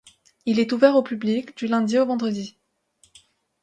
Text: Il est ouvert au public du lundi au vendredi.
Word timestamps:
Il 0.47 0.57
est 0.59 0.71
ouvert 0.71 0.95
au 0.95 1.03
public 1.03 1.55
du 1.55 1.67
lundi 1.67 1.99
au 1.99 2.07
vendredi. 2.07 2.57